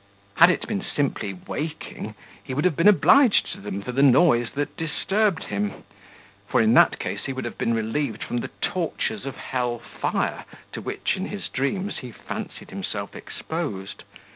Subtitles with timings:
[0.37, 4.49] Had it been simply waking, he would have been obliged to them for the noise
[4.55, 5.83] that disturbed him;
[6.47, 10.45] for, in that case, he would have been relieved from the tortures of hell fire,
[10.73, 14.03] to which, in his dreams, he fancied himself exposed.